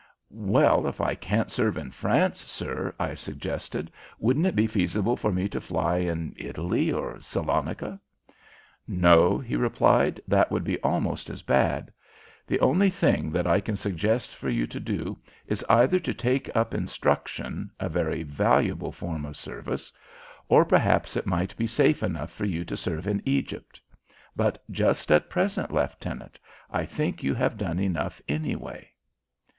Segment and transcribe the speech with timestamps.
[0.33, 5.31] "Well, if I can't serve in France, sir," I suggested, "wouldn't it be feasible for
[5.31, 7.99] me to fly in Italy or Salonica?"
[8.87, 11.93] "No," he replied; "that would be almost as bad.
[12.47, 16.49] The only thing that I can suggest for you to do is either to take
[16.55, 19.91] up instruction a very valuable form of service
[20.49, 23.79] or perhaps it might be safe enough for you to serve in Egypt;
[24.35, 26.39] but, just at present, Leftenant,
[26.71, 28.89] I think you have done enough, anyway."